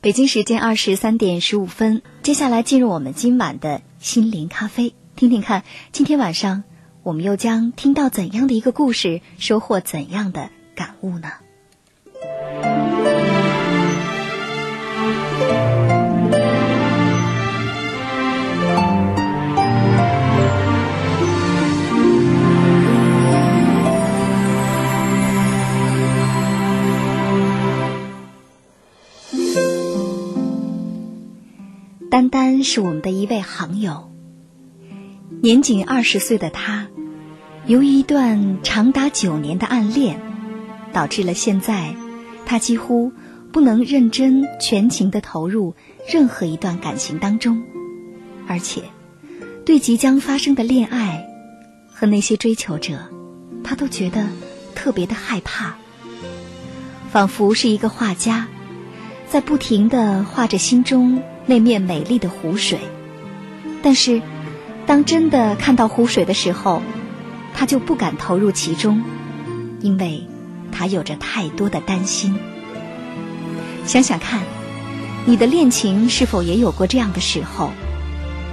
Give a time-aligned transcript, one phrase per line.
[0.00, 6.62] 北京时间二十三点十五分，接下来进入我们今晚的心灵咖啡，听听看今天晚上
[7.02, 11.32] 我们又将听到怎样的一个故事，收获怎样的感悟呢？
[32.10, 34.10] 丹丹是我们的一位行友，
[35.42, 36.86] 年仅二十岁的他，
[37.66, 40.18] 由于一段长达九年的暗恋，
[40.90, 41.94] 导致了现在
[42.46, 43.12] 他几乎
[43.52, 45.74] 不能认真全情的投入
[46.10, 47.62] 任何一段感情当中，
[48.46, 48.84] 而且
[49.66, 51.28] 对即将发生的恋爱
[51.92, 53.00] 和那些追求者，
[53.62, 54.26] 他都觉得
[54.74, 55.76] 特别的害怕，
[57.10, 58.48] 仿佛是一个画家，
[59.28, 61.22] 在不停的画着心中。
[61.48, 62.78] 那面美丽的湖水，
[63.82, 64.20] 但是，
[64.86, 66.82] 当真的看到湖水的时候，
[67.54, 69.02] 他就不敢投入其中，
[69.80, 70.26] 因为
[70.70, 72.38] 他有着太多的担心。
[73.86, 74.42] 想想看，
[75.24, 77.70] 你的恋情是否也有过这样的时候？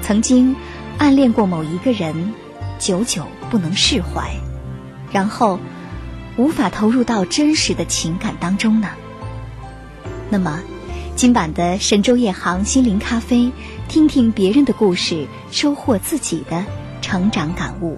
[0.01, 0.55] 曾经
[0.97, 2.33] 暗恋过某一个人，
[2.79, 4.31] 久久不能释怀，
[5.11, 5.59] 然后
[6.37, 8.87] 无法投入到真实的情感当中呢？
[10.29, 10.61] 那么。
[11.15, 13.49] 今晚的神州夜航心灵咖啡，
[13.87, 16.65] 听听别人的故事，收获自己的
[17.01, 17.97] 成长感悟。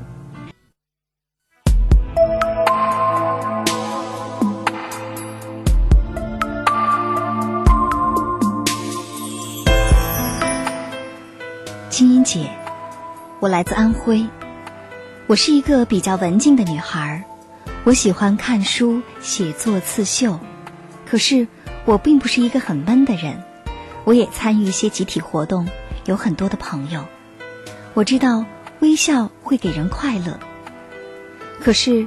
[11.90, 12.48] 青音姐，
[13.40, 14.24] 我来自安徽，
[15.26, 17.24] 我是一个比较文静的女孩，
[17.84, 20.40] 我喜欢看书、写作、刺绣，
[21.04, 21.48] 可是。
[21.88, 23.42] 我并不是一个很闷的人，
[24.04, 25.70] 我也参与一些集体活动，
[26.04, 27.06] 有很多的朋友。
[27.94, 28.44] 我知道
[28.82, 30.38] 微笑会给人快乐，
[31.62, 32.06] 可是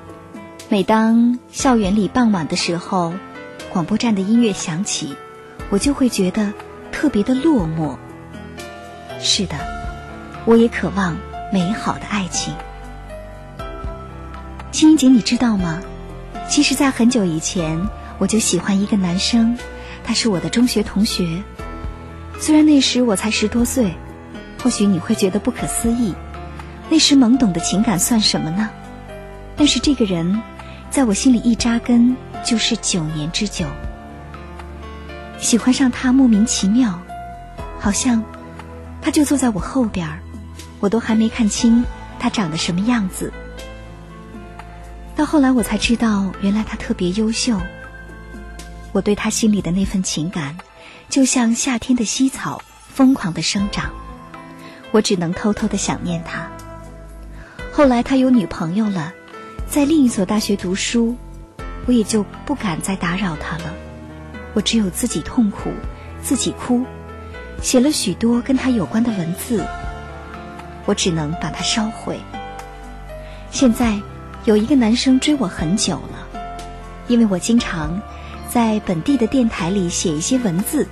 [0.69, 3.15] 每当校园里傍晚的时候，
[3.73, 5.17] 广播站的音乐响起，
[5.71, 6.53] 我就会觉得
[6.93, 7.97] 特别的落寞。
[9.19, 9.57] 是的，
[10.45, 11.17] 我也渴望
[11.51, 12.53] 美好的爱情。
[14.73, 15.81] 青音姐，你知道吗？
[16.51, 17.81] 其实，在很久以前。
[18.21, 19.57] 我就喜欢一个男生，
[20.11, 21.41] 他是我的中学同学。
[22.41, 23.95] 虽然那时我才十多岁，
[24.61, 26.17] 或许你会觉得不可思议，
[26.89, 28.69] 那时懵懂的情感算什么呢？
[29.57, 30.43] 但是这个人，
[30.91, 33.67] 在我心里一扎根就是九年之久。
[35.39, 37.01] 喜欢上他莫名其妙，
[37.79, 38.25] 好像
[39.01, 40.19] 他就坐在我后边儿，
[40.81, 41.85] 我都还没看清
[42.19, 43.33] 他长得什么样子。
[45.15, 47.57] 到后来我才知道，原来他特别优秀。
[48.93, 50.57] 我对他心里的那份情感，
[51.09, 53.91] 就像夏天的西草，疯狂的生长。
[54.91, 56.51] 我只能偷偷的想念他。
[57.73, 59.13] 后来他有女朋友了，
[59.69, 61.17] 在另一所大学读书，
[61.87, 63.73] 我也就不敢再打扰他了。
[64.55, 65.71] 我只有自己痛苦，
[66.21, 66.85] 自己哭，
[67.63, 69.65] 写了许多跟他有关的文字。
[70.85, 72.19] 我只能把它烧毁。
[73.53, 74.01] 现在
[74.45, 76.43] 有一个男生追我很久了，
[77.07, 78.03] 因为我经常。
[78.53, 80.89] 在本地的电台里写一些文字，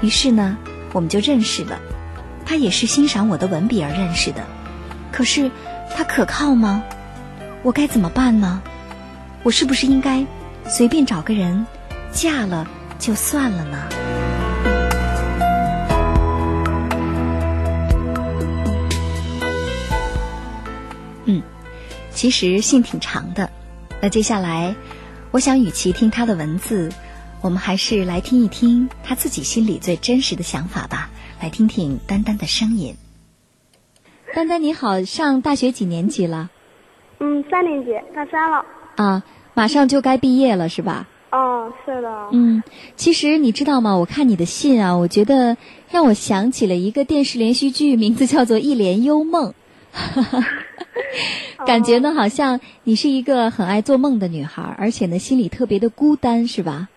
[0.00, 0.58] 于是呢，
[0.92, 1.78] 我们就认识了。
[2.44, 4.44] 他也是欣赏我的文笔而认识的。
[5.12, 5.48] 可是，
[5.94, 6.82] 他可靠吗？
[7.62, 8.60] 我该怎么办呢？
[9.44, 10.26] 我是不是应该
[10.66, 11.64] 随便找个人
[12.10, 12.66] 嫁了
[12.98, 13.88] 就算了呢？
[21.26, 21.40] 嗯，
[22.12, 23.48] 其实信挺长的。
[24.00, 24.74] 那接下来。
[25.32, 26.92] 我想，与其听他的文字，
[27.40, 31.08] 我们还是来听一听他自己心里最真实的想法吧。
[31.40, 32.94] 来听听丹丹的声音。
[34.34, 36.50] 丹丹你好，上大学几年级了？
[37.20, 38.62] 嗯，三年级，大三了。
[38.96, 39.22] 啊，
[39.54, 41.08] 马上就该毕业了，是吧？
[41.30, 42.28] 哦，是的。
[42.32, 42.62] 嗯，
[42.96, 43.96] 其实你知道吗？
[43.96, 45.56] 我看你的信啊，我觉得
[45.90, 49.50] 让我想起了一个电视连续剧，名字叫做《一帘幽梦》。
[51.66, 56.88] 感觉呢，好像你是一个很爱做梦的女孩，而且呢，心里特别的孤单，是吧？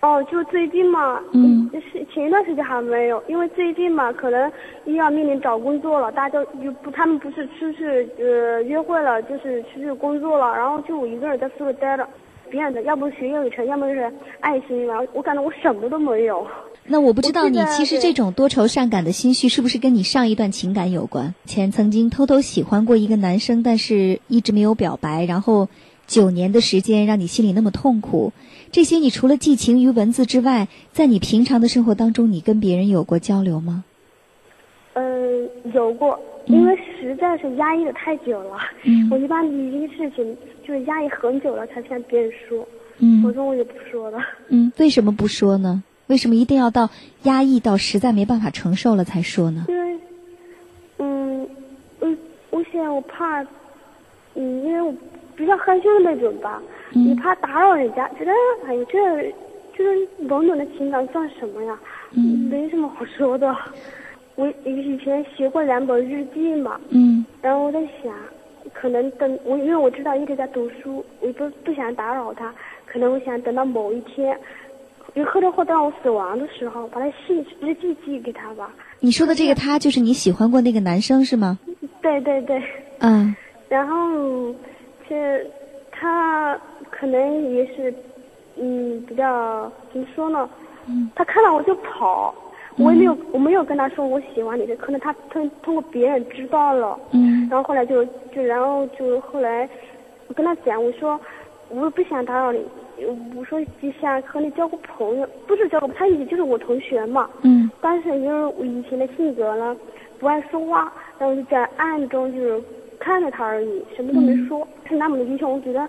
[0.00, 4.50] 哦，哦，就最近嘛，嗯是前一段时间还没有，因为最近嘛，可能
[4.84, 12.08] 又要面临找工作了，大家就不，他们不是出去呃约会了，就是出去工作了，然后就我一个人在宿舍待着，
[12.50, 16.46] 别人的要不学业有成，要么就是爱心，然后我感觉我什么都没有。
[16.88, 21.34] 那我不知道你其实这种多愁善感的心绪是不是跟你上一段情感有关？
[21.44, 25.68] 前曾经偷偷喜欢过一个男生，但是一直没有表白，然后
[26.06, 28.32] 九年的时间让你心里那么痛苦。
[28.70, 33.84] 这些你除了寄情于文字之外，在你平常的生活当中，你跟别人有过交流吗？
[34.94, 38.58] 嗯，有过，因为实在是压抑的太久了。
[38.84, 40.36] 嗯我一般一个事情
[40.66, 42.66] 就是压抑很久了才向别人说，否
[43.00, 44.18] 嗯则我也不说了。
[44.48, 45.82] 嗯，为什么不说呢？
[46.08, 46.88] 为什么一定要到
[47.24, 49.64] 压抑到实在没办法承受了才说呢？
[49.68, 49.98] 因为，
[50.98, 51.48] 嗯，
[52.00, 52.18] 嗯，
[52.50, 53.42] 我想我怕，
[54.34, 54.94] 嗯，因为我
[55.34, 56.62] 比较害羞的那种吧，
[56.94, 58.32] 嗯也怕打扰人家，觉得
[58.66, 59.32] 哎呀，这
[59.76, 61.78] 就是冷冷的情感算什么呀？
[62.12, 63.54] 嗯没什么好说的。
[64.36, 68.14] 我以前写过两本日记嘛，嗯然后我在想，
[68.72, 72.54] 可能等我，因为我知道一直在读书，我不不想打扰他，
[72.84, 74.38] 可能我想等到某一天，
[75.16, 78.70] 以后的话，等我死亡的时候，把他信日记寄给他吧。
[79.00, 81.58] 你说的这个他就是你喜欢过那个男生是吗？
[82.02, 82.62] 对对对，
[83.00, 83.34] 嗯
[83.68, 84.54] 然后
[85.08, 85.44] 这
[85.90, 86.56] 他
[86.90, 87.92] 可能也是，
[88.56, 90.48] 嗯，比较怎么说呢？
[90.88, 92.32] 嗯他看到我就跑，
[92.76, 96.96] 我也没有我没有跟他说我喜欢你的，可能他通通过别人知道了。
[97.12, 98.04] 嗯然后后来就
[98.34, 99.68] 就然后就后来，
[100.28, 101.18] 我跟他讲，我说
[101.70, 102.60] 我不想打扰你，
[103.34, 107.28] 我说就想和你交个朋友，不是交个，他以前就是我同学嘛。
[107.42, 109.76] 嗯但是因为我以前的性格呢，
[110.18, 112.62] 不爱说话，然后就在暗中就是
[112.98, 114.66] 看着他而已，什么都没说。
[114.88, 115.88] 是那么的英雄，我觉得，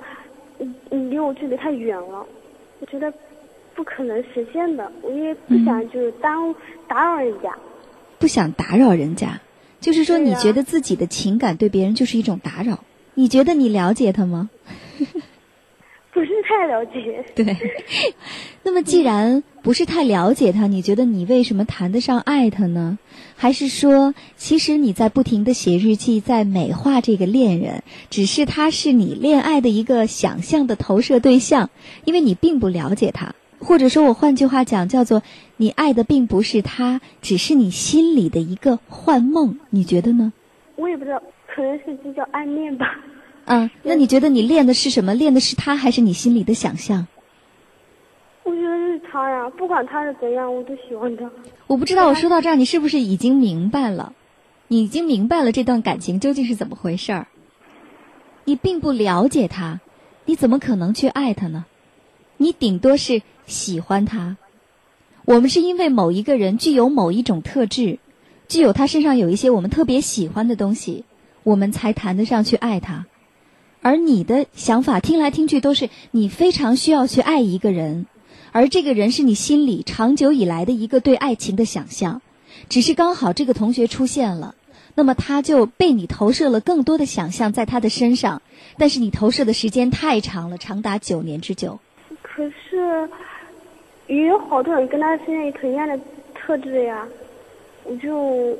[0.60, 2.26] 嗯嗯，离我距离太远了，
[2.80, 3.12] 我觉得
[3.74, 6.54] 不可能实现的，我也不想就是耽误
[6.88, 7.56] 打扰人家。
[8.20, 9.40] 不想打扰人家，
[9.80, 12.80] 就是说你觉得自己的情感对别人就是一种打扰。
[13.14, 14.50] 你觉得你了解他吗？
[16.48, 17.58] 太了解，对。
[18.64, 22.98] 那么既然不是太了解他，你觉得你为什么谈得上爱他呢？
[23.36, 31.70] 还是说，其实你在不停的写日记，在美化这个恋人，只是他是你恋爱的一个想象的投射对象，
[32.06, 33.36] 因为你并不了解他。
[33.60, 35.24] 或者说我换句话讲，叫做
[35.58, 39.60] 你爱的并不是他，只是你心里的一个幻梦。
[39.70, 40.32] 你觉得呢？
[40.76, 42.98] 我也不知道，可能是这叫暗恋吧。
[43.50, 45.14] 嗯，那你觉得你练的是什么？
[45.14, 47.08] 练的是他，还是你心里的想象？
[48.44, 51.32] 我觉得是他呀，不管他是怎样，我都喜欢他。
[51.66, 54.12] 我不知道，我说到这儿，你是不是已经明白了？
[54.68, 57.28] 你已经明白了这段感情究竟是怎么回事儿？
[58.44, 59.80] 你并不了解他，
[60.26, 61.66] 你怎么可能去爱他呢？
[62.36, 64.36] 你顶多是喜欢他。
[65.24, 68.00] 我们是因为某一个人具有某一种特质，
[68.50, 71.06] 具有他身上有一些我们特别喜欢的东西，
[71.44, 73.06] 我们才谈得上去爱他。
[73.88, 78.06] 而你的想法听来听去都是你非常需要去爱一个人，
[78.52, 82.22] 而这个人是你心里长久以来的一个对爱情的想象，
[82.68, 84.56] 只是刚好这个同学出现了，
[84.96, 88.42] 那么他就被你投射了更多的想象在他的身上，
[88.78, 91.80] 但是你投射的时间太长了，长达九年之久。
[92.22, 93.10] 可是
[94.08, 95.98] 也有好多人跟他身上有同样的
[96.36, 97.08] 特质呀，
[97.86, 98.54] 我就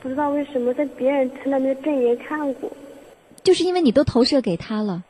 [0.00, 2.70] 不知道为什么在别人从来没有正眼看过。
[3.42, 5.02] 就是因为你都投射给他了，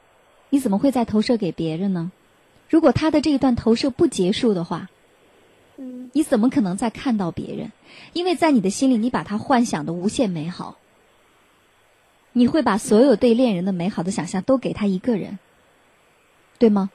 [0.51, 2.11] 你怎么会再投射给别人呢？
[2.69, 4.89] 如果他的这一段投射不结束的话，
[5.77, 7.73] 嗯，你怎么可能再看到别人？
[8.13, 10.79] 因为在你的心里，你把他幻想的无限美好，
[12.33, 15.39] 你会把所有对恋人的美好的想象都给他一个人，
[16.59, 16.91] 对吗？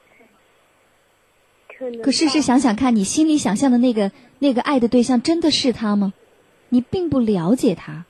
[1.78, 2.02] 可能。
[2.02, 6.12] 可试试，想想看，你心里想象的那个那个爱的对象真的是他吗？
[6.68, 8.04] 你并不了解他，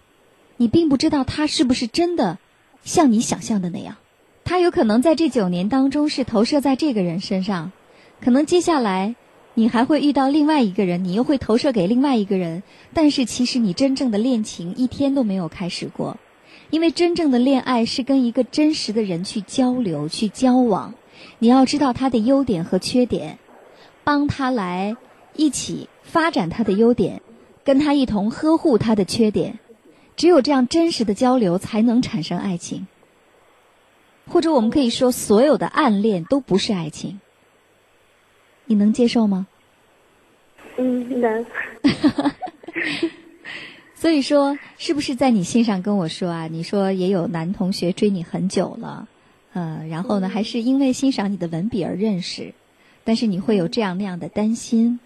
[0.57, 2.39] 你并不知道他是不是真的
[2.89, 3.97] 像你想象的那样。
[4.45, 7.71] 他有可能在这九年当中是投射在这个人身上，
[8.23, 9.15] 可能接下来
[9.53, 12.63] 你还会遇到另外一个人，你又会投射给另外一个人。
[12.95, 16.17] 但是其实你真正的恋情一天都没有开始过，
[16.71, 20.95] 因为真正的恋爱是跟一个真实的人去交流、去交往。
[21.39, 23.39] 你要知道他的优点和缺点。
[24.03, 24.97] 帮他来
[25.37, 27.21] 一起发展他的优点，
[27.63, 29.59] 跟他一同呵护他的缺点，
[30.19, 32.89] 只有这样真实的交流，才能产生爱情。
[34.27, 37.21] 或者我们可以说，所有的暗恋都不是爱情。
[38.67, 39.47] 你能接受吗？
[40.77, 41.47] 嗯，能。
[43.95, 46.49] 所以说，是不是在你信上跟我说啊？
[46.49, 49.07] 你说也有男同学追你很久了，
[49.53, 52.55] 呃，然后呢，还是因为欣赏你的文笔而认识。
[53.05, 54.99] 但是你会有这样那样的担心，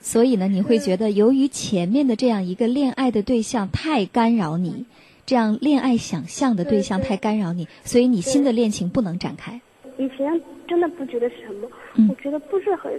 [0.00, 4.86] 所以呢，你会觉得由于前面的这样一个恋爱的对象太干扰你，
[5.26, 9.60] 这样恋爱想象的对象太干扰你，所以你新的恋情不能展开。
[9.98, 12.08] 以前真的不觉得什么，嗯。
[12.08, 12.90] 我觉得不是很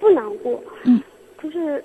[0.00, 1.02] 不难过，嗯，
[1.42, 1.84] 就是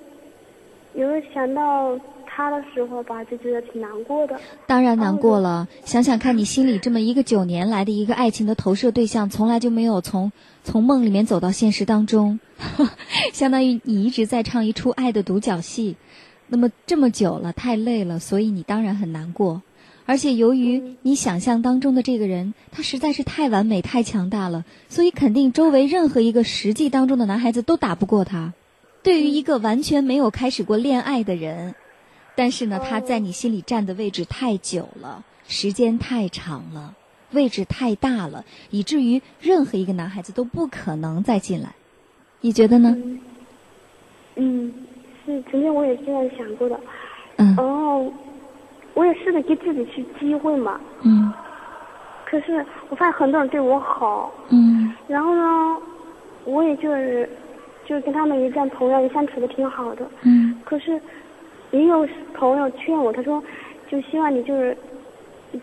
[0.94, 4.40] 有时候想到他的时候吧，就觉得挺难过的。
[4.66, 10.32] 当然难过了，想想看你心里这么一个九年来的一个爱情的投射对象，从来就没有从
[10.64, 12.38] 从梦里面走到现实当中，
[13.32, 15.96] 相当于你一直在唱一出爱的独角戏。
[16.48, 19.62] 那么这么久了，太累了，所以你当然很难过。
[20.04, 28.52] 而且由于你想象当中的这个人，他实在是太完美、太强大了，所以肯定周围任何一个实际当中的男孩子都打不过他。
[29.02, 31.74] 对于一个完全没有开始过恋爱的人，
[32.36, 36.94] 但是呢，他在你心里占的位置太久了，时间太长了，
[37.32, 41.70] 位置太大了，以至于任何一个男孩子都不可能再进来。
[42.40, 42.94] 你觉得呢？
[42.96, 43.20] 嗯，
[44.36, 44.74] 嗯，
[45.24, 46.78] 是曾经我也这样想过的。
[47.38, 48.12] 嗯然后，
[48.94, 51.32] 我也试着给自己去机会嘛，嗯
[52.24, 55.76] 可是我发现很多人对我好，嗯然后呢，
[56.44, 57.28] 我也就是
[57.86, 60.06] 就是跟他们一样朋友也相处的挺好的。
[60.22, 61.00] 嗯可是
[61.70, 63.42] 也有朋友劝我，他说
[63.90, 64.76] 就希望你就是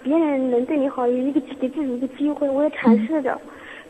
[0.03, 2.49] 别人能对你好，有一个给自己一个机会。
[2.49, 3.39] 我也尝试着，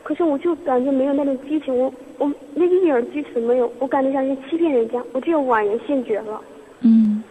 [0.02, 6.40] 可是我就感觉没有那种激情，我我那一点儿激情都没有，我感觉像是欺骗人家，我只有婉言谢绝了。
[6.80, 7.22] 嗯，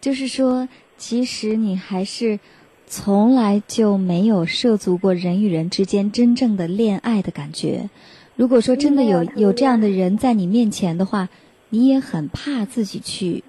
[0.00, 2.38] 就是说，其实你还是
[2.86, 7.90] 从来就没有涉足过人与人之间真正的恋爱的感觉。
[8.34, 11.28] 如果说真的有有这样的人在你面前的话，
[11.70, 13.42] 你也很怕自己去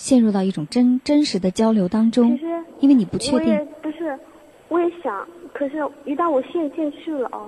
[0.00, 2.46] 陷入到一种真真实的交流当中其，实
[2.80, 3.66] 因为你不确定。
[3.82, 4.18] 不是，
[4.68, 5.76] 我也想，可是
[6.06, 7.44] 一旦我陷进去了啊，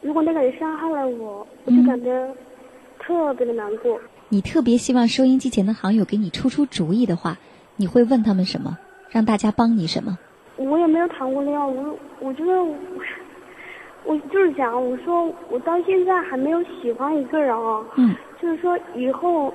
[0.00, 2.32] 如果那个人伤害了我，我就嗯感觉
[3.00, 4.00] 特别的难过。
[4.28, 7.36] 你特别希望收音机前的好友给你出出主意的话，
[7.74, 8.78] 你会问他们什么？
[9.10, 10.16] 让大家帮你什么？
[10.56, 12.76] 我也没有谈过恋爱，我我觉得我
[14.04, 19.52] 我就是想，我说我到现在还没有喜欢一个人啊，嗯就是说以后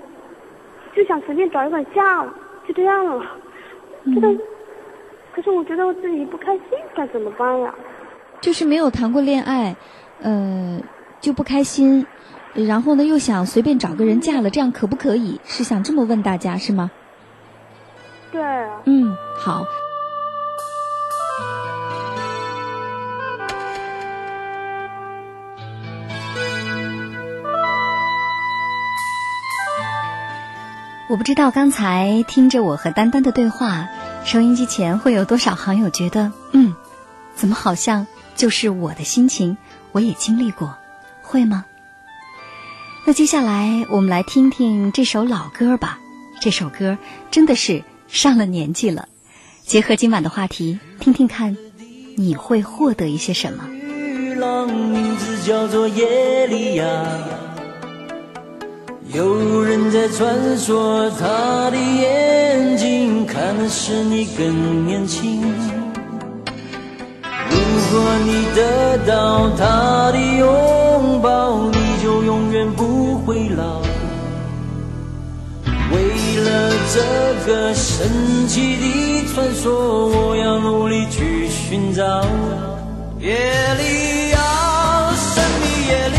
[0.95, 2.33] 就想随便找一个人嫁了，
[2.67, 3.25] 就这样了。
[4.13, 4.27] 这个，
[5.33, 6.63] 可是我觉得我自己不开心，
[6.95, 7.73] 该怎么办呀？
[8.41, 9.75] 就是没有谈过恋爱，
[10.21, 10.79] 呃，
[11.19, 12.05] 就不开心，
[12.53, 15.39] 然后呢又想随便找个人嫁了，这样可不可以？
[15.43, 16.91] 是想这么问大家是吗？
[18.31, 18.41] 对，
[18.85, 19.63] 嗯，好。
[31.13, 33.87] 我不知道刚才听着我和丹丹的对话，
[34.25, 36.73] 收音机前会有多少好友觉得，嗯，
[37.35, 39.55] 怎么好像就是我的心情，
[39.91, 40.75] 我也经历过，
[41.21, 41.65] 会吗？
[43.05, 45.99] 那接下来我们来听听这首老歌吧。
[46.41, 46.97] 这首歌
[47.29, 49.07] 真的是上了年纪了，
[49.63, 51.55] 结合今晚的话题，听听看，
[52.17, 53.67] 你会获得一些什么？
[53.69, 57.05] 女郎名字叫做耶利亚，
[59.13, 65.39] 有人在传说她的眼睛看的使你更年轻。
[67.47, 67.55] 如
[67.91, 73.81] 果你得到她的拥抱，你就永远不会老。
[75.91, 75.95] 为
[76.43, 76.99] 了这
[77.45, 78.09] 个神
[78.47, 82.03] 奇的传说，我要努力去寻找。
[83.19, 83.37] 耶
[83.77, 84.39] 利亚，
[85.13, 86.17] 神秘耶利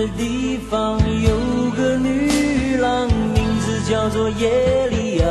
[0.00, 5.26] 的地方有个女郎，名字叫做耶利亚。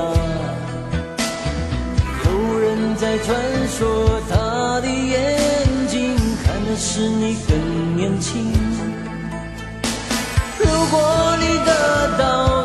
[2.25, 3.35] 有人在传
[3.67, 8.53] 说她的眼睛看的是你更年轻。
[10.59, 12.58] 如果你得到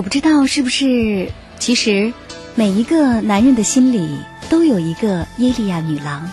[0.00, 2.14] 我不知道是不是，其实
[2.54, 6.30] 每一个男人的心里都有一个耶利亚女郎，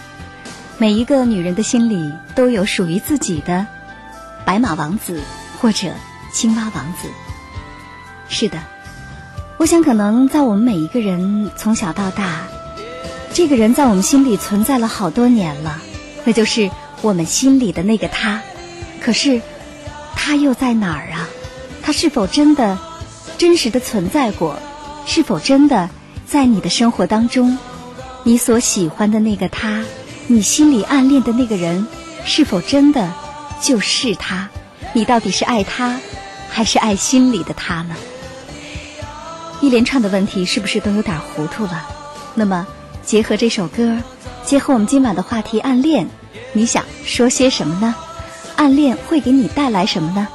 [0.77, 3.67] 每一个女人的心里都有属于自己的
[4.45, 5.19] 白马王子
[5.59, 5.89] 或者
[6.31, 7.09] 青蛙王子。
[8.29, 8.57] 是的，
[9.57, 12.47] 我想可能在我们每一个人从小到大，
[13.33, 15.81] 这个人在我们心里存在了好多年了，
[16.24, 16.71] 那就是
[17.01, 18.41] 我们心里的那个他。
[19.01, 19.41] 可是，
[20.15, 21.27] 他又在哪儿啊？
[21.81, 22.79] 他是否真的？
[23.38, 24.58] 真实的存在过，
[25.06, 25.89] 是否真的
[26.25, 27.58] 在你的生活当中？
[28.24, 29.84] 你所喜欢的那个他，
[30.27, 31.86] 你心里暗恋的那个人，
[32.25, 33.13] 是否真的
[33.62, 34.50] 就是他？
[34.94, 36.00] 你到底是爱他，
[36.50, 37.96] 还是爱心里的他呢？
[39.62, 41.88] 一连串的问题是不是都有点糊涂了？
[42.36, 42.65] 那么，
[43.03, 43.98] 结合这首歌，
[44.44, 46.08] 结合我们今晚的话题暗恋，
[46.53, 47.96] 你想说些什么呢？
[48.56, 50.27] 暗恋会给你带来什么呢？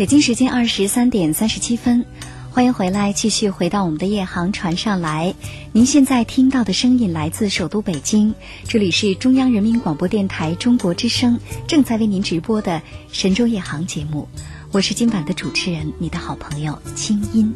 [0.00, 2.06] 北京时间二十三点三十七分，
[2.50, 5.34] 欢迎回来，继续回到我们的夜航船上来。
[5.72, 12.80] 您现在听到的声音来自首都北京，这里是中央人民广播电台中国之声正在为您直播的
[13.12, 14.26] 神州夜航节目。
[14.72, 17.54] 我是今晚的主持人，你的好朋友清音。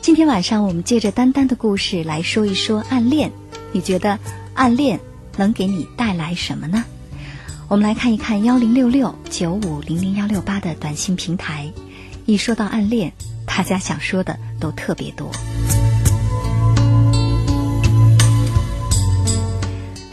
[0.00, 3.30] 今天晚上我们借着丹丹的故事来说一说暗恋。
[3.72, 4.18] 你觉得
[4.54, 4.98] 暗恋
[5.36, 6.82] 能给你带来什么呢？
[7.68, 11.70] 我们来看一看幺零六六九五零零幺六八的短信平台。
[12.24, 13.12] 一说到暗恋，
[13.44, 15.30] 大家想说的都特别多。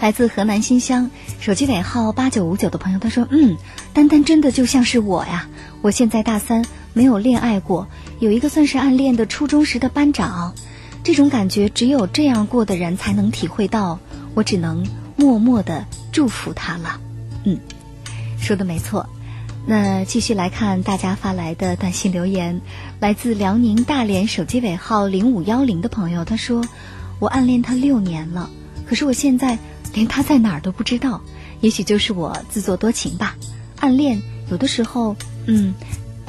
[0.01, 3.55] 来自河南新乡，手机尾号八九五九的朋友他说：“嗯，
[3.93, 5.47] 丹丹真的就像是我呀！
[5.81, 7.87] 我现在大三，没有恋爱过，
[8.19, 10.53] 有一个算是暗恋的初中时的班长，
[11.05, 13.97] 这种感觉只有这样过的人才能体会到，
[14.33, 16.99] 我只能默默的祝福他了。”
[17.45, 17.59] 嗯，
[18.39, 19.07] 说的没错。
[19.67, 22.61] 那继续来看大家发来的短信留言，
[22.99, 26.63] 来自辽宁大连手机尾号零五幺零的朋友，他说
[27.17, 28.49] ：“我暗恋他六年了，
[28.85, 29.57] 可是我现在
[29.93, 31.21] 连他在哪儿都不知道。
[31.61, 33.35] 也许就是我自作多情吧。
[33.79, 35.15] 暗恋有的时候，
[35.47, 35.73] 嗯，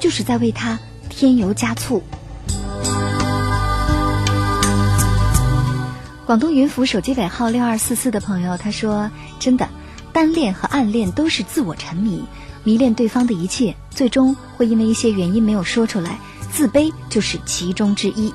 [0.01, 0.79] 就是在为他
[1.11, 2.03] 添油加醋。”
[6.25, 9.69] 广东云浮手机尾号六二四四的朋友，他说：“真的。”
[10.17, 12.25] 单恋和暗恋都是自我沉迷，
[12.65, 16.19] 迷恋对方的一切，最终会因为一些原因没有说出来，
[16.51, 18.33] 自卑就是其中之一。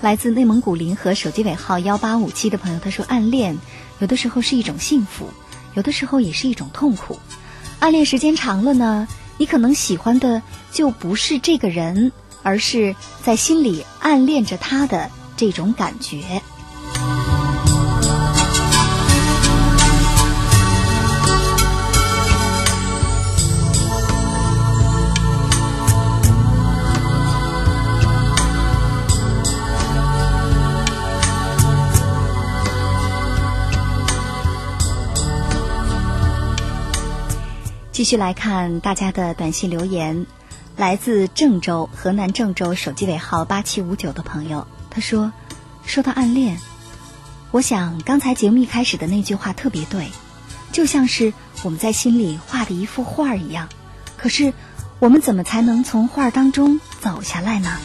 [0.00, 3.58] 来自内蒙古临河手机尾号幺八五七的朋友，他说：“暗恋
[3.98, 5.28] 有的时候是一种幸福，
[5.74, 7.18] 有的时候也是一种痛苦。
[7.80, 12.12] 暗恋时间长了呢，你可能喜欢的就不是这个人，
[12.44, 12.94] 而是
[13.24, 16.42] 在心里暗恋着他的。”这种感觉。
[37.92, 40.26] 继续来看大家的短信留言，
[40.76, 44.66] 来自郑州，河南郑州，手机尾号八七五九的朋友。
[44.94, 45.32] 他说
[45.84, 46.56] ：“说到暗恋，
[47.50, 50.08] 我想刚才节目一开始的那句话特别对，
[50.70, 51.32] 就像是
[51.64, 53.68] 我们在心里画的一幅画一样。
[54.16, 54.54] 可是，
[55.00, 57.76] 我们怎么才能从画当中走下来呢？”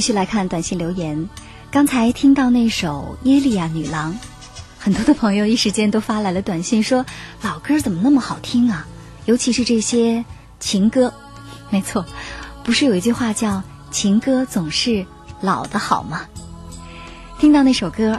[0.00, 1.28] 继续来看短信留言，
[1.70, 4.14] 刚才听到那首《耶利亚女郎》，
[4.78, 7.04] 很多的朋友一时间都发来了短信说
[7.44, 8.86] ：“老歌怎么那么好听啊？
[9.26, 10.24] 尤其是这些
[10.58, 11.12] 情歌。”
[11.68, 12.06] 没错，
[12.64, 15.04] 不是有一句话叫“情歌总是
[15.42, 16.22] 老的好”吗？
[17.38, 18.18] 听到那首歌，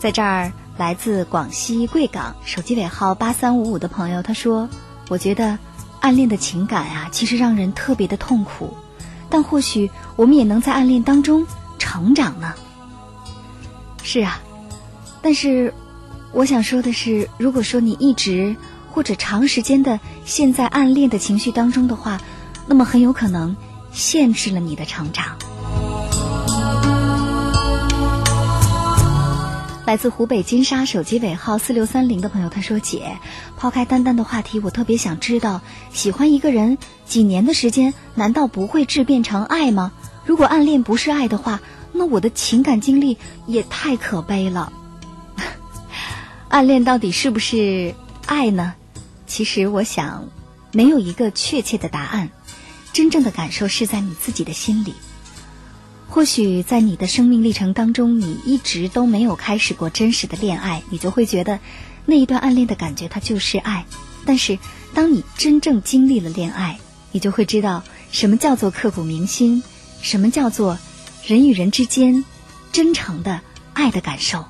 [0.00, 4.68] 在这儿来自广西贵港手机尾号八三五五的朋友他说
[5.08, 5.56] ：“我觉得
[6.00, 8.76] 暗恋的情感啊，其实让人特别的痛苦，
[9.32, 11.46] 但或许我们也能在暗恋当中
[11.78, 12.52] 成长呢。
[14.02, 14.38] 是啊，
[15.22, 15.72] 但是
[16.32, 18.54] 我想说的是，如果说你一直
[18.90, 22.20] 或者长时间的陷在暗恋的情绪当中的话，
[22.66, 23.56] 那么很有可能
[23.90, 25.38] 限制了你的成长。
[29.84, 33.18] 来自湖北金沙手机尾号四六三零的朋友他说：“姐，
[33.56, 35.60] 抛开单单的话题，我特别想知道，
[35.92, 39.92] 喜欢一个人几年的时间，难道不会质变成爱吗？
[40.24, 41.60] 如果暗恋不是爱的话。”
[41.94, 44.72] 那我的情感经历也太可悲了。
[46.48, 48.72] 暗恋到底是不是爱呢？
[49.26, 50.30] 其实我想，
[50.72, 52.30] 没有一个确切的答案。
[52.94, 54.94] 真正的感受是在你自己的心里。
[56.12, 61.58] 或许在你的生命历程当中，你一直都没有开始过真实的恋爱，你就会觉得
[62.04, 63.86] 那一段暗恋的感觉它就是爱。
[64.26, 64.58] 但是，
[64.92, 66.78] 当你真正经历了恋爱，
[67.12, 69.62] 你就会知道什么叫做刻骨铭心，
[70.02, 70.78] 什么叫做。
[71.24, 72.24] 人与人之间
[72.72, 73.40] 真诚的
[73.72, 74.44] 爱的感受，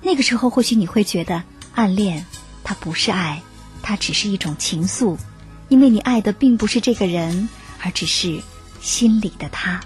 [0.00, 1.42] 那个时候或许你会觉得
[1.74, 2.24] 暗恋
[2.64, 3.42] 它不是爱，
[3.82, 5.18] 它只是一种情愫，
[5.68, 7.50] 因为你爱的并不是这个人，
[7.82, 8.40] 而只是
[8.80, 9.78] 心里的他。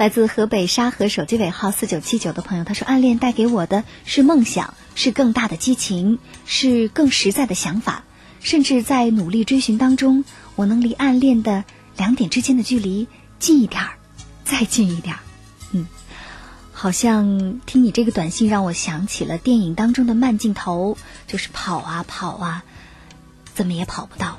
[0.00, 8.04] 来自河北沙河手机尾号四九七九的朋友，他说：“暗恋带给我的是梦想，是更大的激情，是更实在的想法。”
[8.40, 10.24] 甚至在努力追寻当中，
[10.56, 11.64] 我能离暗恋的
[11.98, 13.08] 两点之间的距离
[13.38, 13.90] 近一点儿，
[14.42, 15.20] 再近一点儿。
[15.72, 15.86] 嗯，
[16.72, 22.64] 好像听你这个短信，让我想起了电影当中的慢镜头，就是跑啊跑啊，
[23.52, 24.38] 怎么也跑不到。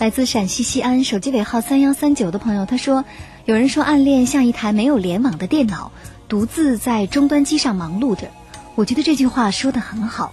[0.00, 3.04] 来自陕西西安手机尾号三幺三九的朋友，他说
[3.44, 5.92] ：“有人说暗恋像一台没有联网的电脑，
[6.26, 8.30] 独自在终端机上忙碌着。”
[8.76, 10.32] 我觉得这句话说的很好。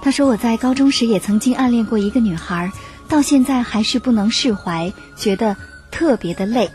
[0.00, 2.72] 他说我在高中时也曾经暗恋过一个女孩，
[3.06, 5.54] 到现在还是不能释怀，觉得
[5.90, 6.70] 特别的累。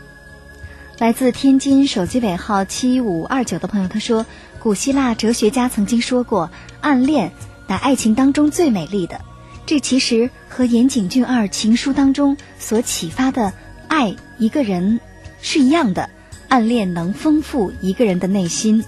[1.00, 4.24] 来自天津手机尾号七五二九的朋友他说，
[4.60, 6.48] 古希腊哲学家曾经说过，
[6.80, 7.32] 暗恋
[7.66, 9.20] 乃爱情当中最美丽的。
[9.66, 13.52] 这其实和岩井俊二情书当中所启发的
[13.88, 15.00] 爱一个人
[15.40, 16.10] 是一样的。
[16.46, 18.84] 暗恋能丰富一个人的内心，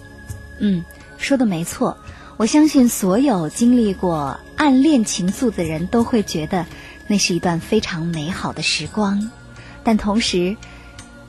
[0.60, 0.84] 嗯，
[1.18, 1.98] 说的没错。
[2.36, 6.64] 我相信所有经历过暗恋情愫的人都会觉得，
[7.08, 9.30] 那是一段非常美好的时光。
[9.82, 10.56] 但同时，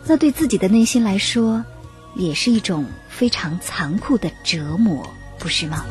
[0.05, 1.65] 那对自己的内心来说，
[2.13, 5.85] 也是一种非常残酷的折磨，不是吗？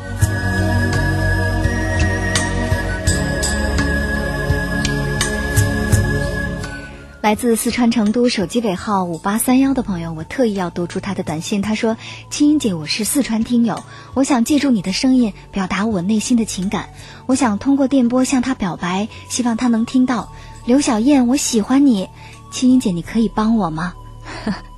[7.27, 11.61] 来自四川成都手机尾号五八三幺的朋友，我特意要读出他的短信。
[11.61, 11.97] 他说
[12.31, 16.87] ：“青音姐，我是四川听友，我想借助你的声音表达我内心的情感。
[17.25, 20.31] 我想通过电波向他表白，希望他能听到。
[20.65, 22.07] 刘小燕，我喜欢你，
[22.49, 23.93] 青音姐，你可以帮我吗？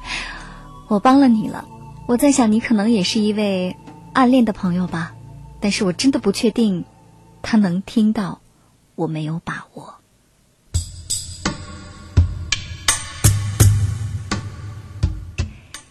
[0.89, 1.65] 我帮了你了。
[2.07, 3.77] 我在想，你可能也是一位
[4.11, 5.13] 暗恋的朋友吧，
[5.59, 6.85] 但是我真的不确定
[7.43, 8.41] 他能听到，
[8.95, 9.97] 我没有把握。”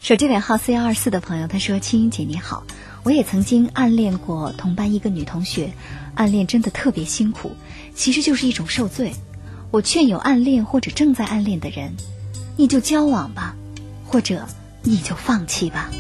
[0.09, 2.65] 手机尾号四幺二四的朋友，他说：“青音姐你好，
[3.03, 5.71] 我也曾经暗恋过同班一个女同学，
[6.15, 7.53] 暗恋真的特别辛苦，
[7.95, 9.13] 其实就是一种受罪。
[9.71, 11.95] 我劝有暗恋或者正在暗恋的人，
[12.57, 13.55] 你就交往吧，
[14.07, 14.49] 或者
[14.83, 15.91] 你就放弃吧。”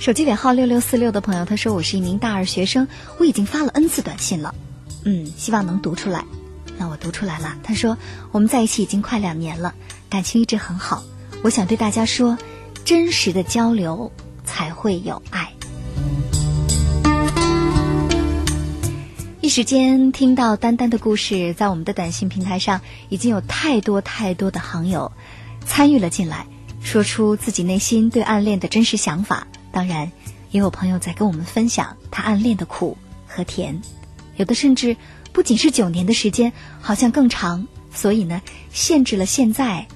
[0.00, 4.54] 手机尾号六六四六的朋友，他说：“我是一名大二学生，我已经发了 N 次短信了。”
[5.04, 6.24] 嗯，希望能读出来。
[6.76, 7.56] 那我读出来了。
[7.62, 7.96] 他说
[8.32, 9.74] ：“我们在一起已经快两年了，
[10.10, 11.04] 感情一直很好。
[11.42, 12.36] 我想对大家说，
[12.84, 14.10] 真实的交流
[14.44, 15.52] 才会有爱。”
[19.40, 25.12] 一时间听到丹丹的故事，在我们的短信平台上已经有太多太多的行友
[25.66, 26.46] 参与了进来，
[26.82, 29.46] 说出自己内心对暗恋的真实想法。
[29.70, 30.10] 当然，
[30.50, 33.82] 也有朋友在跟我们分享他暗恋的苦和甜。
[34.36, 34.96] 有的甚至
[35.32, 38.40] 不仅是九年的时间，好像更长，所以呢，
[38.72, 39.86] 限制了现在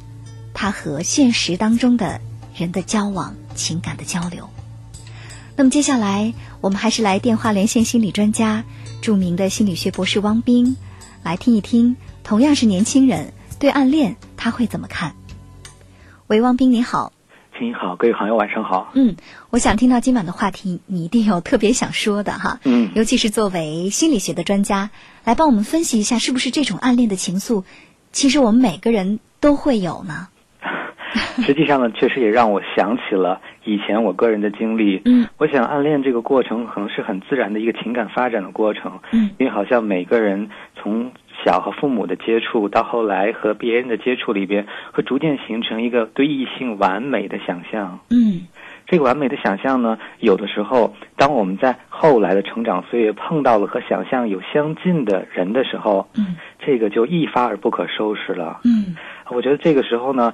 [0.54, 2.20] 他和现实当中的
[2.54, 4.48] 人的交往、情感的交流。
[5.56, 8.64] 那么接下来，我们还是来电话连线心理专家、
[9.00, 10.76] 著名的心理学博士汪冰，
[11.22, 15.12] 来听一听，同样是年轻人对暗恋他会怎么看？
[16.28, 17.12] 喂，汪冰，你好。
[17.60, 18.92] 你好，各位朋友，晚上好。
[18.94, 19.16] 嗯，
[19.50, 22.60] 我想听到今晚的话题，你一定有特别想说的哈。
[22.64, 24.90] 嗯尤其是作为心理学的专家，
[25.24, 27.64] 来帮我们分析一下，是不是这种暗恋的情愫，
[28.12, 30.28] 其实我们每个人都会有呢？
[31.42, 35.02] 实际上呢，确实也让我想起了以前我个人的经历。
[35.04, 39.00] 嗯，我想暗恋这个过程可能是很自然的一个情感发展的过程。
[39.10, 41.10] 嗯，因为好像每个人从
[41.44, 48.00] 小和父母的接触，到后来和别人的接触里边，会逐渐形成一个对异性完美的想象。
[48.10, 48.46] 嗯
[48.86, 58.60] 这个完美的想象呢，有的时候，当我们在后来的成长岁月碰到了和想象有相近的人的时候，嗯这个就一发而不可收拾了。
[58.64, 58.96] 嗯
[59.28, 60.32] 我觉得这个时候呢，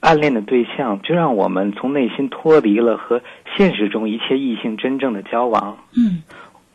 [0.00, 3.22] 暗恋的对象就让我们从内心脱离了和
[3.56, 5.78] 现实中一切异性真正的交往。
[5.96, 6.20] 嗯，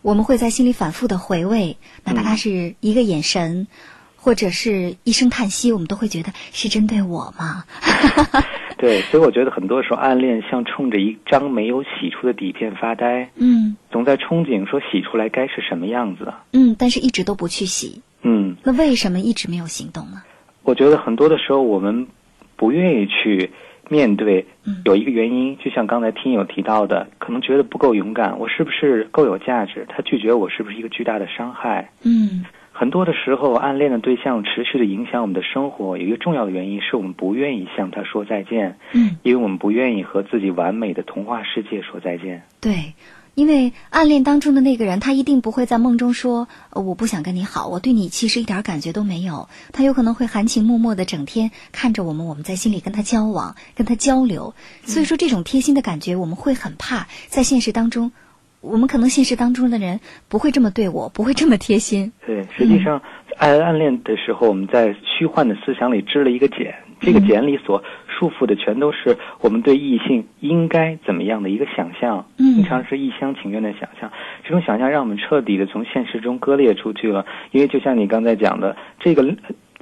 [0.01, 3.67] 我们会在心里反复的回味，哪怕他是一个眼神，
[4.15, 7.65] 或者是一声叹息，我们都会觉得是针对我吗？
[8.77, 16.33] 对，所以我觉得很多时候暗恋像冲着一张没有洗出的底片发呆，嗯总在憧憬说洗出来该是什么样子。
[16.53, 20.23] 嗯，但是一直都不去洗，嗯，那为什么一直没有行动呢？
[20.63, 22.07] 我觉得很多的时候我们
[22.55, 23.51] 不愿意去
[23.89, 29.85] 面对嗯，有一个原因，就像刚才听友提到的，可能觉得不够勇敢，我是不是够有价值？
[29.89, 31.89] 他拒绝我是不是一个巨大的伤害？
[32.05, 42.41] 嗯很多的时候，暗恋的对象持续的影响我们的生活，有一个重要的原因是我们不愿意向他说再见，嗯，因为我们不愿意和自己完美的童话世界说再见。
[42.61, 42.71] 对。
[43.39, 49.47] 因为暗恋当中的那个人，他一定不会在梦中说、呃我不想跟你好，我对你其实一点感觉都没有。
[49.71, 54.53] 他有可能会含情脉脉的整天看着我们，我们在心里跟他交往，跟他交流。
[54.83, 58.11] 所以说，这种贴心的感觉，我们会很怕在现实当中，
[58.59, 62.11] 我们可能现实当中的人不会这么对我，不会这么贴心。
[62.27, 63.01] 对，实际上，
[63.37, 67.81] 暗暗恋的时候，我们在虚幻的思想里织了一个茧，这个茧里所
[68.19, 74.11] 束缚的全都是我们对异性应该怎么样的一个想象，嗯经常是一厢情愿的想象。
[74.43, 79.35] 这种想象让我们彻底的从现实中割裂出去了，因为就像你刚才讲的，这个。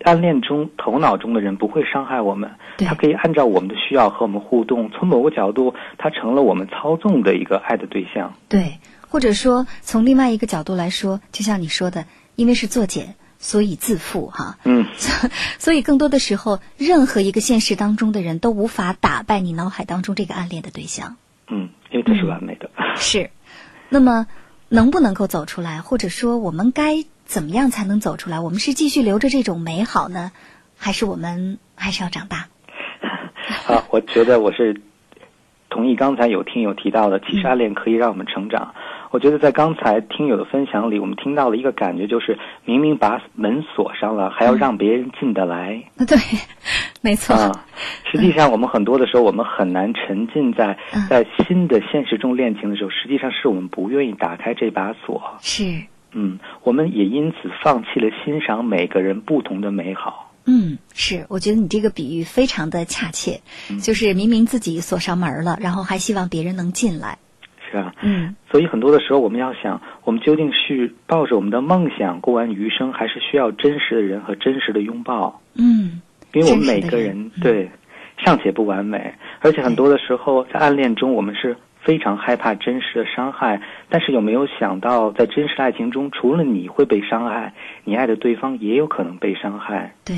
[0.04, 4.88] 暗恋中，头脑中的人不会伤害我们，对他可以按照我们的需要和我们互动。
[4.92, 8.32] 从某个角度，他成了我们操纵的一个爱的对象。
[8.48, 8.78] 对，
[9.10, 14.58] 或者说从另外一个角度来说，就像你说的，因为是作茧，所以自负哈。
[14.64, 14.86] 嗯，
[15.60, 21.18] 所以更多的时候，任何一个现实当中的人都无法打败你脑海当中这个暗恋的对象。
[21.50, 22.70] 嗯，因为他是完美的。
[22.96, 23.30] 是，
[23.90, 24.28] 那么
[24.70, 28.40] 能不能够走出来，或者说我们该怎么样才能走出来？
[28.40, 30.32] 我们是继续留着这种美好呢，
[30.78, 32.48] 还是我们 还是要长大？
[33.68, 34.82] 啊，我觉得我是
[35.70, 38.74] 同意刚才有听友提到的，其实暗恋可以让我们成长。
[39.12, 45.82] 我觉得在刚才听友的分享里，我们听到了一个感觉，就是明明把门锁上了，还要让别人进得来。
[46.08, 46.18] 对，
[47.02, 47.36] 没错。
[47.36, 47.52] 啊，
[48.12, 55.22] 实际上我们很多的时候，我们很难沉浸在嗯在新的现实中恋情的时候，实际上是我们不愿意打开这把锁。
[55.42, 60.34] 是，嗯，我们也因此放弃了欣赏每个人不同的美好。
[60.46, 63.42] 嗯，是，我觉得你这个比喻非常的恰切，
[63.82, 67.18] 就是明明自己锁上门了，然后还希望别人能进来。
[67.70, 75.42] 是啊，嗯所以很多的时候，我们要想，我们究竟是抱着我们的梦想过完余生，还是需要真实的人和真实的拥抱？
[75.56, 76.02] 嗯，
[76.34, 77.70] 因为我们每个人对
[78.26, 83.62] 尚且不完美，而且很多的时候在暗恋中，我们是非常害怕真实的伤害。
[83.90, 87.54] 但是有没有想到，在真实的爱情中，除了你会被伤害，
[87.84, 89.94] 你爱的对方也有可能被伤害。
[90.04, 90.16] 对，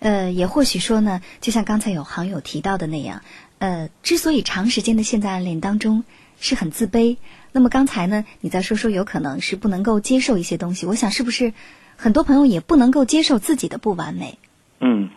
[0.00, 3.20] 呃，也或许说呢，就像刚才有行友提到的那样，
[3.58, 6.02] 呃，之所以长时间的陷在暗恋当中
[6.38, 7.16] 是很自卑，
[7.52, 11.52] 那么刚才呢，你再说说有可能是不能够接受一些东西，我想是不是
[11.96, 14.38] 很多朋友也不能够接受自己的不完美？
[14.80, 15.08] 嗯，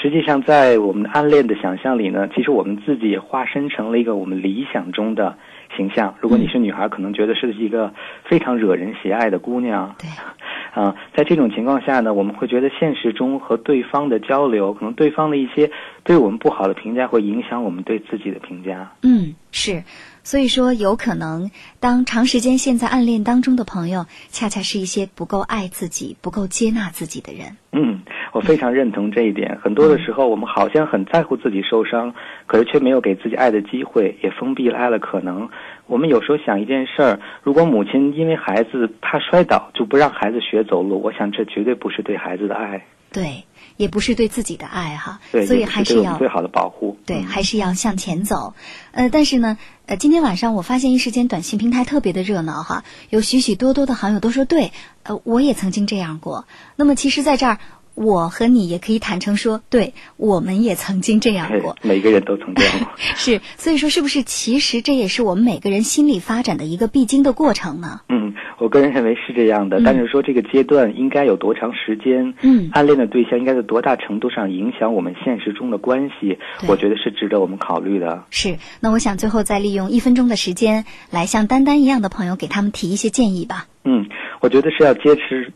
[0.00, 5.36] 实际上在我们暗恋的想象里呢，其实我们自己也化身成了一个我们理想中的
[5.76, 6.14] 形象。
[6.20, 7.92] 如果你是女孩，可能觉得是一个
[8.28, 9.96] 非常惹人喜爱的姑娘。
[9.98, 10.08] 对，
[10.80, 15.68] 啊，在这种情况下呢，我们会觉得现实中和对方的交流，可能对方的一些
[16.04, 18.92] 对我们不好的评价，会影响我们对自己的评价。
[19.02, 19.82] 嗯，是。
[20.22, 27.56] 所以说，有可能当长时间陷在暗恋当中的朋友，恰恰是一些不够爱自己、不够接纳自己的人。
[27.72, 28.02] 嗯，
[28.32, 29.58] 我非常认同这一点。
[29.62, 32.14] 很多的时候，我们好像很在乎自己受伤，
[32.46, 35.48] 可是却没有给自己爱的机会，也封闭了爱的可能。
[35.86, 43.44] 我们有时候想一件事儿，如果母亲因为孩子怕摔倒就不让孩子学走路，我想这绝对不是对孩子的爱，对，
[43.76, 45.20] 也不是对自己的爱哈。
[45.32, 46.96] 对，所以还是要最好的保护。
[47.06, 48.54] 对，嗯还是要向前走。
[48.92, 49.58] 呃，但是呢，
[49.98, 54.72] 今天晚上我发现一时间短信平台特别的热闹哈，有许许多多的好友都说对，
[55.02, 56.46] 呃，我也曾经这样过。
[56.76, 57.58] 那么其实在这儿，
[58.00, 61.76] 我和你也可以坦诚说，对我们也曾经这样过。
[61.84, 62.88] 每个人都曾这样过。
[63.14, 68.00] 是，所以说是不是其实这也是我们每个人心理发展的一个必经的过程呢？
[68.08, 69.82] 嗯，我个人认为是这样的。
[69.84, 72.34] 但是说这个阶段应该有多长时间？
[72.40, 76.38] 嗯，暗恋的对象应该在多大程度上影响我们现实中的关系？
[76.66, 78.24] 我觉得是值得我们考虑的。
[78.30, 83.66] 是，那我想最后再利用一分钟的时间来像丹丹一样的朋友给他们提一些建议吧。
[83.84, 84.06] 嗯，
[84.40, 85.52] 我觉得是要坚持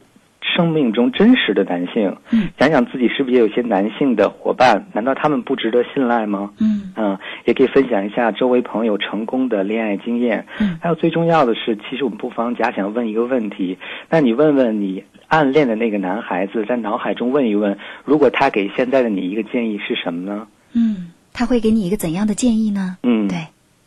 [0.54, 2.16] 生命中真实的男性。
[2.30, 4.86] 嗯，想想自己是不是也有些男性的伙伴？
[4.92, 6.50] 难道他们不值得信赖吗？
[6.60, 10.46] 嗯嗯，也可以分享一下周围朋友成功的恋爱经验。
[10.60, 13.76] 嗯，还有最重要的是，其实我们不妨假想问一个问题：
[14.08, 20.46] 那你问问你暗恋的那个男孩子，在脑海中问一问，如果他给现在的你一个建议是什么呢？
[20.74, 22.96] 嗯，他会给你一个怎样的建议呢？
[23.02, 23.38] 嗯，对，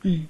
[0.03, 0.27] 嗯。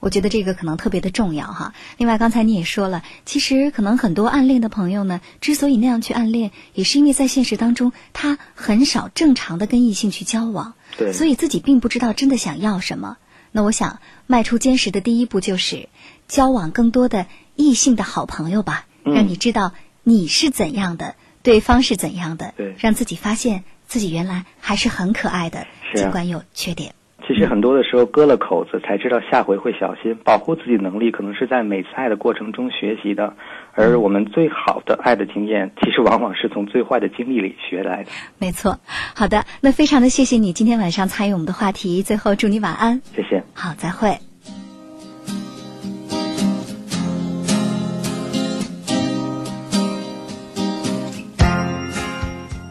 [0.00, 1.74] 我觉得这个可能特别的重要哈。
[1.96, 13.16] 另外，刚才你也说了，其实可能很多暗恋的朋友呢，之所以那样去暗恋，也是因为在现实当中他很少正常的跟异性去交往，对，所以自己并不知道真的想要什么。
[13.50, 15.88] 那我想迈出坚实的第一步就是
[16.28, 19.72] 交往更多的异性的好朋友吧，让你知道
[20.04, 26.94] 你是怎样的，对方是怎样的，对，让自己发现自己原来还是很可爱的，尽管有缺点。
[27.28, 30.16] 其实很多的时候割了口子，才知道下回会小心。
[30.24, 33.34] 保护自己能力，可能是在每次爱的过程中学习的。
[33.74, 38.10] 而我们最好的爱的经验，其实往往是从最坏的经历里学来的。
[38.38, 38.78] 没错。
[39.14, 42.02] 好的，那非常的谢谢你今天晚上参与我们的话题。
[42.02, 43.02] 最后祝你晚安。
[43.14, 43.44] 谢谢。
[43.52, 44.27] 好，再会。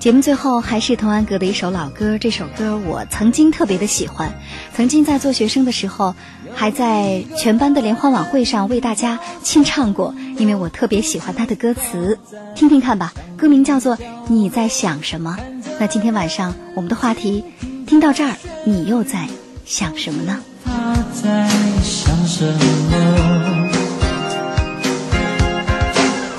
[0.07, 4.33] 节目最后还是童安格的一首老歌，这首歌我曾经特别的喜欢，
[4.73, 6.15] 曾经在做学生的时候，
[6.55, 12.17] 还在全班的联欢晚会上为大家清唱过，因为我特别喜欢他的歌词，
[12.55, 13.13] 听听看吧。
[13.35, 13.97] 歌名叫做
[14.29, 15.37] 《你在想什么》。
[15.77, 17.43] 那今天晚上我们的话题，
[17.85, 19.27] 听到这儿，你又在
[19.65, 20.39] 想什么呢？
[20.63, 21.49] 他在
[21.83, 23.69] 想什么？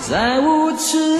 [0.09, 1.19] 在舞池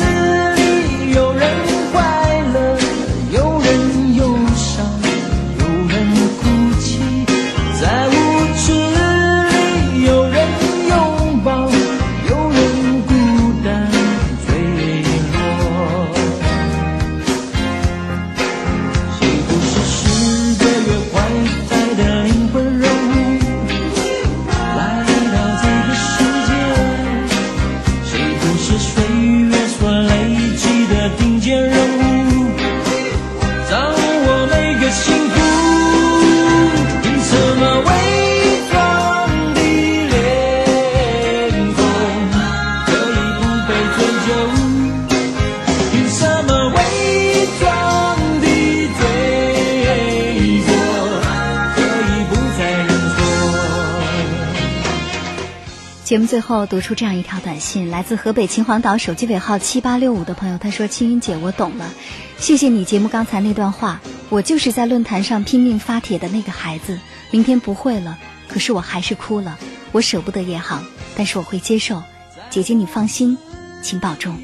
[56.29, 61.91] 最后读出这样一条短信，来自河北秦皇岛手机尾号七八六五的朋友，他说：“青云姐，我懂了，
[62.37, 63.99] 谢谢你节目刚才那段话。
[64.29, 66.99] 我就是在论坛上拼命发帖的那个孩子，
[67.31, 69.59] 明天不会了，可是我还是哭了。
[69.91, 70.85] 我舍不得夜航，
[71.17, 72.03] 但是我会接受。
[72.51, 73.39] 姐姐你放心，
[73.81, 74.39] 请保重。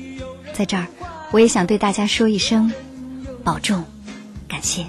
[0.55, 0.87] 在这儿，
[1.33, 2.73] 我也想对大家说一声，
[3.45, 3.85] 保重，
[4.49, 4.87] 感谢。”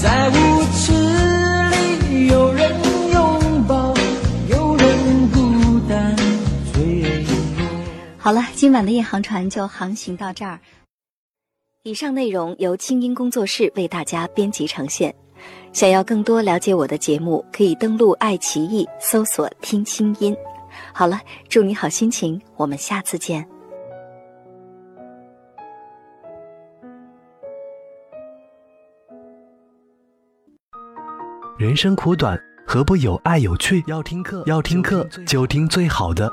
[0.00, 0.62] 在无
[8.24, 10.58] 好了，今晚的夜航船就航行到这儿。
[11.82, 15.14] 以上内容由清音工作室为大家编辑呈现。
[15.74, 20.34] 想要更多了解我的节目，可以登录爱奇艺搜索“听清音”。
[20.94, 21.20] 好了，
[21.50, 23.46] 祝你好心情，我们下次见。
[31.58, 33.84] 人生苦短，何不有爱有趣？
[33.86, 36.32] 要听课，要听课就听最好的。